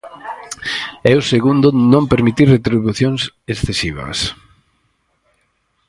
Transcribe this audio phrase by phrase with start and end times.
[1.09, 3.21] E o segundo, non permitir retribucións
[3.53, 4.19] excesivas.